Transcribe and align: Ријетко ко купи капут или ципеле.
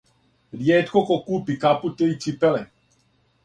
Ријетко 0.61 1.03
ко 1.11 1.19
купи 1.29 1.59
капут 1.67 2.05
или 2.09 2.19
ципеле. 2.27 2.67